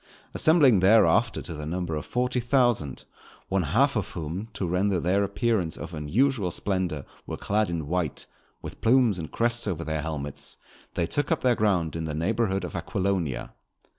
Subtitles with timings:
[0.33, 3.03] Assembling thereafter to the number of forty thousand,
[3.49, 8.25] one half of whom, to render their appearance of unusual splendour were clad in white,
[8.63, 10.57] with plumes and crests over their helmets,
[10.95, 13.53] they took up their ground in the neighbourhood of Aquilonia.